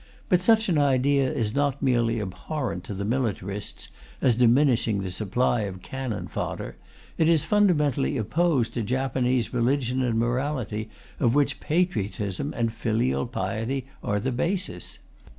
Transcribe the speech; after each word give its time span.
But 0.29 0.41
such 0.41 0.67
an 0.67 0.79
idea 0.79 1.31
is 1.31 1.53
not 1.53 1.83
merely 1.83 2.19
abhorrent 2.19 2.83
to 2.85 2.95
the 2.95 3.05
militarists 3.05 3.89
as 4.19 4.33
diminishing 4.33 5.01
the 5.01 5.11
supply 5.11 5.61
of 5.61 5.83
cannon 5.83 6.27
fodder; 6.27 6.75
it 7.19 7.29
is 7.29 7.45
fundamentally 7.45 8.17
opposed 8.17 8.73
to 8.73 8.81
Japanese 8.81 9.53
religion 9.53 10.01
and 10.01 10.17
morality, 10.17 10.89
of 11.19 11.35
which 11.35 11.59
patriotism 11.59 12.51
and 12.57 12.73
filial 12.73 13.27
piety 13.27 13.85
are 14.03 14.19
the 14.19 14.31
basis. 14.31 14.97